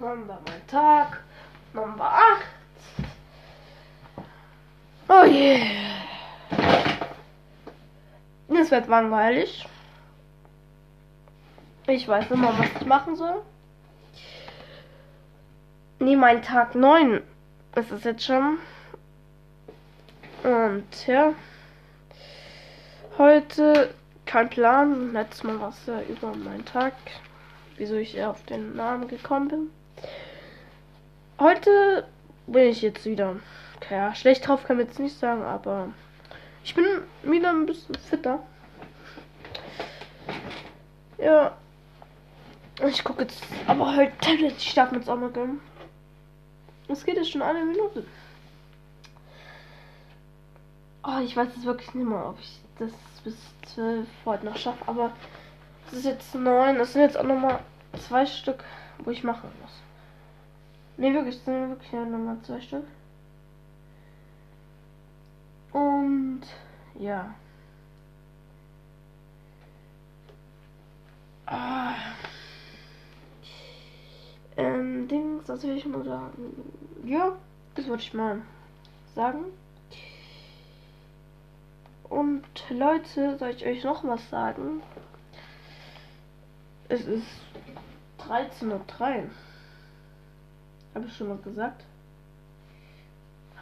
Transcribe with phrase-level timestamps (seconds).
[0.00, 1.24] willkommen bei meinem Tag
[1.72, 2.44] Nummer 8.
[5.08, 5.24] Oh.
[5.24, 6.04] Yeah.
[8.48, 9.66] Es wird langweilig.
[11.88, 13.42] Ich weiß immer, was ich machen soll.
[15.98, 17.20] Nee, mein Tag 9
[17.74, 18.58] ist es jetzt schon.
[20.44, 21.32] Und ja.
[23.16, 23.92] Heute
[24.26, 25.12] kein Plan.
[25.12, 26.94] Letztes Mal war es ja über meinen Tag.
[27.76, 29.70] Wieso ich auf den Namen gekommen bin.
[31.38, 32.06] Heute
[32.46, 33.36] bin ich jetzt wieder.
[33.90, 35.88] Ja, schlecht drauf kann ich jetzt nicht sagen, aber
[36.64, 36.84] ich bin
[37.22, 38.40] wieder ein bisschen fitter.
[41.18, 41.56] Ja.
[42.86, 44.56] Ich gucke jetzt aber halt Tablet.
[44.56, 45.60] Ich darf mir jetzt auch mal gönnen.
[46.88, 48.04] Es geht jetzt schon eine Minute.
[51.04, 52.92] Oh, ich weiß jetzt wirklich nicht mehr, ob ich das
[53.24, 53.34] bis
[53.74, 55.12] 12 heute noch schaffe, aber
[55.86, 56.78] es ist jetzt neun.
[56.78, 57.60] Das sind jetzt auch nochmal
[58.06, 58.64] zwei Stück,
[58.98, 59.72] wo ich machen muss.
[60.98, 62.84] Ne, wirklich, das sind wirklich nochmal zwei Stück.
[65.72, 66.42] Und
[66.98, 67.34] ja.
[71.46, 71.94] Ah.
[74.56, 76.72] Ähm, Dings, das will ich mal sagen.
[77.04, 77.36] Ja,
[77.76, 78.42] das wollte ich mal
[79.14, 79.44] sagen.
[82.08, 84.82] Und Leute, soll ich euch noch was sagen?
[86.88, 87.26] Es ist
[88.18, 89.30] 13.03 Uhr.
[90.98, 91.84] Habe ich schon mal gesagt?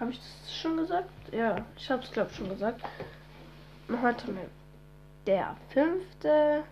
[0.01, 1.11] Habe ich das schon gesagt?
[1.33, 2.81] Ja, ich habe es glaube schon gesagt.
[3.91, 4.49] Heute mit
[5.27, 6.65] der fünfte.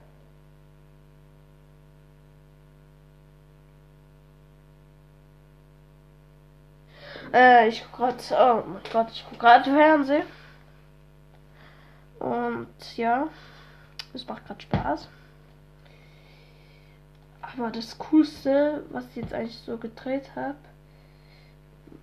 [7.31, 8.65] Äh, ich gucke gerade.
[8.65, 10.27] Oh mein Gott, ich gucke gerade Fernsehen.
[12.21, 13.29] Und ja,
[14.15, 15.11] es macht gerade Spaß.
[17.57, 20.57] Aber das Coolste, was ich jetzt eigentlich so gedreht habe,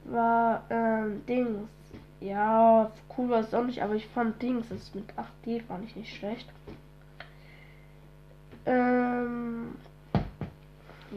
[0.06, 1.68] war ähm, Dings.
[2.20, 5.06] Ja, cool war es auch nicht, aber ich fand Dings, das mit
[5.46, 6.48] 8D fand ich nicht schlecht.
[8.66, 9.75] Ähm,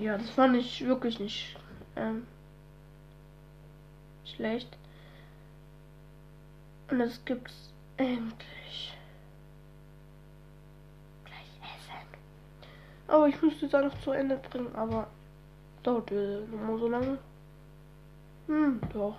[0.01, 1.57] ja, das fand ich wirklich nicht
[1.95, 2.27] ähm,
[4.25, 4.77] schlecht.
[6.91, 8.97] Und es gibt's endlich.
[11.25, 13.04] Gleich essen.
[13.15, 15.07] Aber ich müsste da noch zu Ende bringen, aber
[15.85, 17.19] dauert nochmal so lange.
[18.49, 19.15] Hm, doch.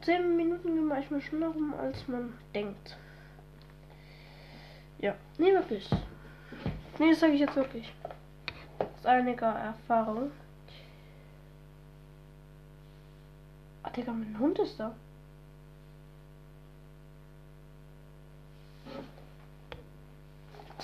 [0.00, 2.96] Zehn Minuten gehen manchmal schneller rum, als man denkt.
[4.98, 5.90] Ja, nee, wirklich.
[7.00, 7.92] Nee, das sage ich jetzt wirklich.
[8.78, 10.30] Aus einiger Erfahrung.
[13.82, 14.94] Ah, Digga, mein Hund ist da.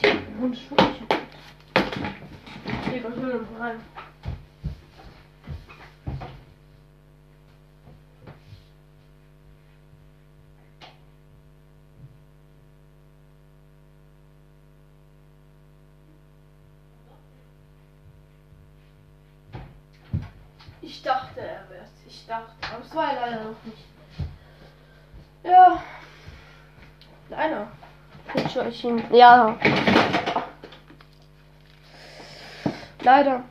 [0.02, 1.02] Ist wirklich.
[2.86, 3.80] Digga, ich will rein.
[20.82, 21.90] Ich dachte, er wär's.
[22.06, 23.84] Ich dachte, aber es war er leider noch nicht.
[25.44, 25.82] Ja.
[27.28, 27.68] Leider.
[28.34, 29.02] Ich euch ihn.
[29.12, 29.58] Ja.
[33.02, 33.42] Leider.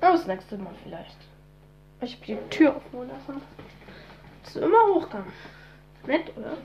[0.00, 1.16] Aber das nächste Mal vielleicht.
[2.00, 3.42] Ich hab die Tür offen lassen.
[4.44, 5.24] Dass du immer hoch kann.
[6.06, 6.56] Nett, oder?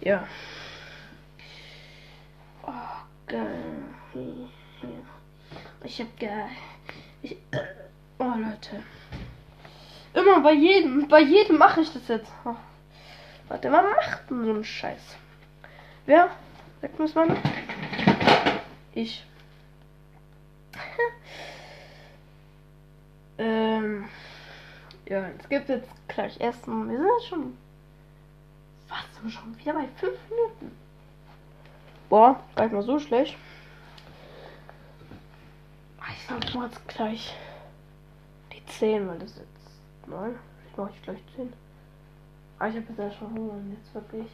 [0.00, 0.26] Ja.
[2.66, 2.72] Oh,
[3.26, 3.62] geil.
[5.84, 6.48] Ich hab geil.
[7.22, 7.36] Ich,
[8.18, 8.82] Oh Leute.
[10.14, 12.32] Immer bei jedem, bei jedem mache ich das jetzt.
[12.46, 12.54] Oh.
[13.48, 15.16] Warte, wer macht denn so einen Scheiß?
[16.06, 16.30] Wer?
[16.80, 17.36] Sagt mir's mal.
[18.94, 19.24] Ich.
[23.38, 24.08] ähm.
[25.08, 26.88] Ja, es gibt jetzt gleich Essen.
[26.88, 27.58] Wir sind jetzt schon.
[28.88, 29.32] Was?
[29.32, 30.76] Schon wieder bei 5 Minuten?
[32.08, 33.36] Boah, gar nicht mal so schlecht.
[36.12, 37.34] Ich sag, mach jetzt gleich.
[38.78, 40.34] 10, weil das jetzt 9.
[40.70, 41.52] Ich mache ich gleich 10.
[42.58, 44.26] Aber ich habe jetzt ja schon Hunger und jetzt wirklich.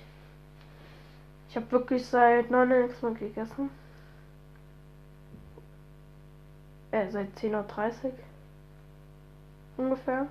[1.53, 3.69] Ich habe wirklich seit 9 Uhr nichts mehr gegessen.
[6.93, 8.13] Äh, seit 10.30 Uhr.
[9.77, 10.29] Ungefähr.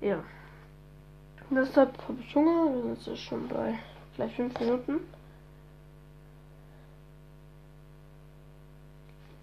[0.00, 0.22] Ja.
[1.50, 2.72] Deshalb habe ich Hunger.
[2.72, 3.76] Wir sind jetzt schon bei
[4.14, 5.00] gleich 5 Minuten.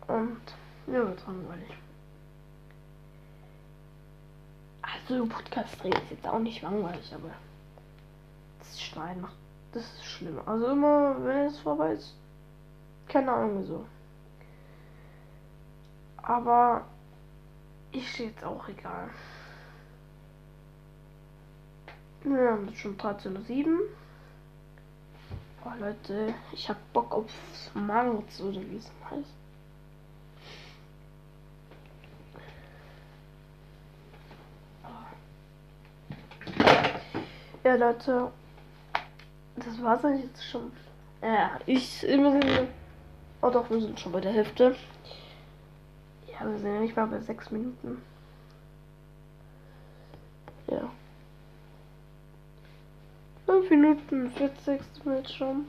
[0.07, 0.41] Und
[0.87, 1.71] ja, wird langweilig.
[4.81, 7.31] Also Podcast drehen ist jetzt auch nicht langweilig, aber
[8.69, 9.35] das Schneiden macht,
[9.71, 10.39] das ist schlimm.
[10.45, 12.15] Also immer, wenn es vorbei ist,
[13.07, 13.85] keine Ahnung wieso.
[16.17, 16.85] Aber
[17.91, 19.09] ich stehe jetzt auch egal.
[22.23, 23.79] Das ist schon 13.07 Uhr.
[25.63, 27.31] Oh Leute, ich hab Bock auf
[27.73, 29.33] Marz oder wie es heißt.
[37.63, 38.31] Ja, Leute.
[39.65, 40.71] Das war's eigentlich jetzt schon.
[41.21, 42.03] Ja, ich.
[42.03, 42.69] Wir sind,
[43.41, 44.75] oh doch, wir sind schon bei der Hälfte.
[46.31, 48.01] Ja, wir sind ja nicht mal bei sechs Minuten.
[50.67, 50.91] Ja.
[53.45, 55.67] 5 Minuten 40 sind wir jetzt schon.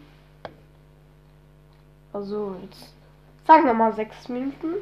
[2.13, 2.95] Also jetzt
[3.47, 4.75] sagen wir mal 6 Minuten.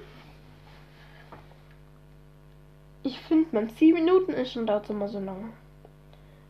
[3.02, 5.52] Ich finde, man 10 Minuten ist schon dauert immer so lange.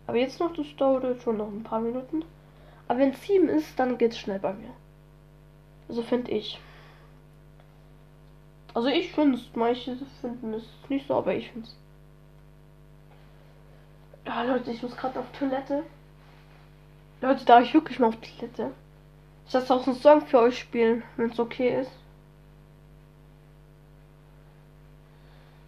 [0.07, 2.25] Aber jetzt noch, das dauert schon noch ein paar Minuten.
[2.95, 4.71] Aber wenn 7 ist, dann geht es schnell bei mir.
[5.89, 6.61] Also finde ich.
[8.73, 11.77] Also ich finde es, manche finden es nicht so, aber ich finde es.
[14.25, 15.83] Ja, Leute, ich muss gerade auf Toilette.
[17.21, 18.71] Leute, darf ich wirklich mal auf Toilette?
[19.49, 21.91] Ich lasse auch einen Song für euch spielen, wenn es okay ist.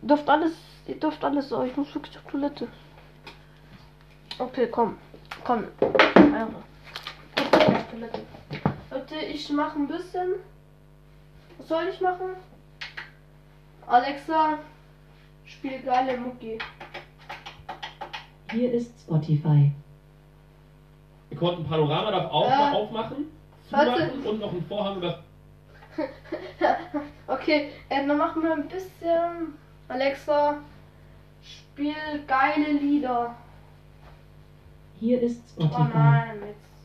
[0.02, 0.52] Ihr dürft alles,
[0.86, 2.68] ihr dürft alles, aber ich muss wirklich auf Toilette.
[4.38, 4.96] Okay, komm.
[5.42, 5.64] Komm.
[8.90, 10.34] Leute, ich mache ein bisschen.
[11.58, 12.30] Was soll ich machen?
[13.86, 14.58] Alexa,
[15.44, 16.58] spiel geile Mucki.
[18.52, 19.72] Hier ist Spotify.
[21.28, 23.26] Wir konnten Panorama darf auch mal aufmachen,
[23.70, 24.10] Warte.
[24.10, 25.22] zumachen und noch einen Vorhang über
[27.26, 29.54] okay, äh, dann machen wir ein bisschen.
[29.88, 30.56] Alexa,
[31.42, 31.94] spiel
[32.26, 33.34] geile Lieder.
[35.00, 35.88] Hier ist Oh Spotify.
[35.94, 36.75] nein, jetzt.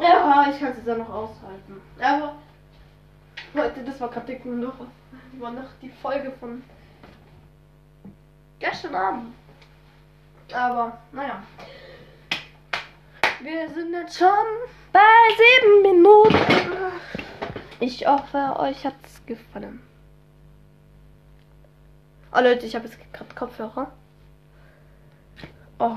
[0.00, 1.80] Ja, ich kann es auch noch aushalten.
[2.00, 2.36] Aber.
[3.54, 4.74] Leute, das war gerade noch,
[5.38, 6.62] war noch die Folge von
[8.58, 9.34] gestern Abend.
[10.52, 11.42] Aber, naja.
[13.40, 14.28] Wir sind jetzt schon
[14.92, 15.00] bei
[15.36, 16.92] sieben Minuten.
[17.80, 19.82] Ich hoffe, euch hat's gefallen.
[22.34, 23.92] Oh Leute, ich habe jetzt gerade Kopfhörer.
[25.78, 25.96] Oh.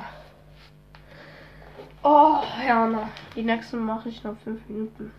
[2.03, 3.09] Oh, ja, na.
[3.35, 5.11] Die nächsten mache ich nach fünf Minuten.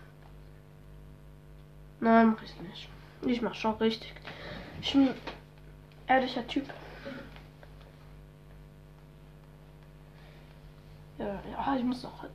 [1.99, 2.89] Nein, mache ich nicht.
[3.25, 4.13] Ich mache schon richtig.
[4.81, 5.09] Ich bin
[6.07, 6.65] ehrlicher Typ.
[11.19, 12.25] Ja, ja, ich muss noch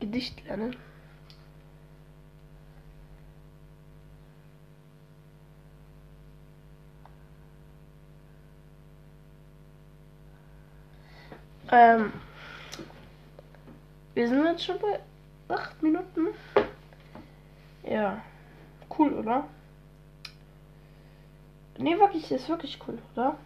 [0.00, 0.76] Gedicht lernen.
[11.72, 12.12] Ähm,
[14.16, 14.98] wir sind jetzt schon bei
[15.54, 16.28] 8 Minuten.
[17.82, 18.22] Ja,
[18.98, 19.46] cool, oder?
[21.76, 23.36] Nee, wirklich, ist wirklich cool, oder?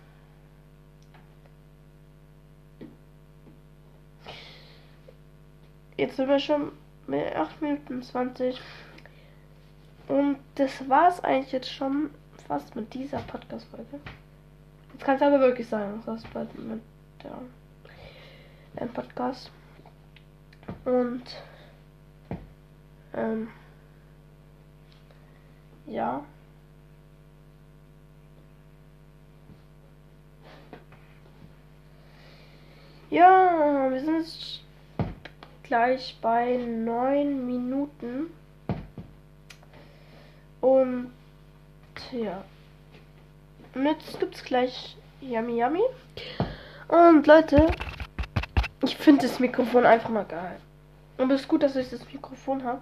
[5.96, 6.70] Jetzt sind wir schon
[7.08, 8.60] bei 8 Minuten 20.
[10.06, 12.10] Und das war's eigentlich jetzt schon
[12.46, 13.98] fast mit dieser Podcast-Folge.
[14.92, 16.80] Jetzt kann es aber wirklich sein, das war's bald mit
[17.24, 17.38] der
[18.76, 19.50] ein Podcast.
[20.84, 21.22] Und
[23.14, 23.48] ähm,
[25.86, 26.24] ja.
[33.10, 34.60] Ja, wir sind jetzt
[35.64, 38.30] gleich bei neun Minuten.
[40.60, 41.10] Und
[42.12, 42.44] ja.
[43.74, 45.82] Und jetzt gibt's gleich Yummy Yummy.
[46.88, 47.70] Und Leute,
[48.82, 50.60] ich finde das Mikrofon einfach mal geil.
[51.20, 52.80] Und es ist gut, dass ich das Mikrofon habe.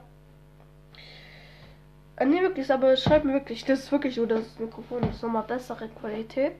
[2.15, 5.43] Äh, nee, wirklich, aber schreibt mir wirklich, das ist wirklich so, das Mikrofon ist nochmal
[5.43, 6.53] bessere Qualität.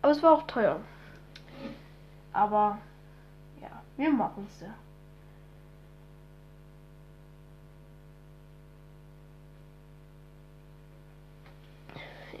[0.00, 0.80] Aber es war auch teuer.
[2.32, 2.78] Aber,
[3.60, 4.74] ja, wir machen es ja.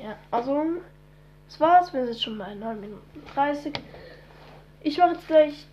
[0.02, 0.64] Ja, also,
[1.48, 1.92] das war's.
[1.92, 3.78] Wir sind schon bei 9 Minuten 30.
[4.80, 5.66] Ich mache jetzt gleich.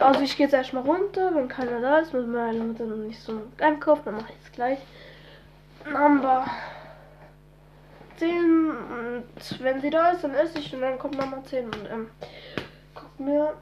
[0.00, 3.20] Also ich gehe jetzt erstmal runter, wenn keiner da ist, mit meiner Mutter noch nicht
[3.20, 4.78] so einkaufen, dann mache ich es gleich.
[5.84, 6.44] Wir
[8.18, 9.24] 10 und
[9.60, 12.10] wenn sie da ist, dann esse ich und dann kommt nochmal 10 und ähm,
[12.94, 13.54] guckt mir.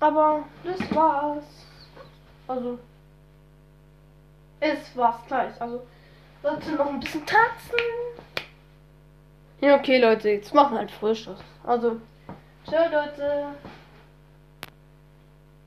[0.00, 1.44] Aber das war's.
[2.46, 2.78] Also
[4.60, 5.60] es war's gleich.
[5.60, 5.82] Also
[6.42, 7.78] Leute noch ein bisschen tanzen.
[9.60, 11.38] Ja, okay, Leute, jetzt machen wir halt Frühstück.
[11.64, 12.00] Also,
[12.68, 13.54] ciao, Leute.